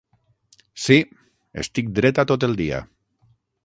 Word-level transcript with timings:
Sí. 0.85 0.97
Estic 1.67 1.93
dreta 2.01 2.29
tot 2.35 2.51
el 2.51 2.61
dia 2.65 2.85